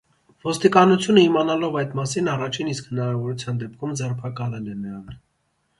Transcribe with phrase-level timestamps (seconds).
[0.45, 5.21] Ոստիկանությունը, իմանալով այդ մասին, առաջին իսկ հնարավորության դեպքում ձերբակալել է նրան։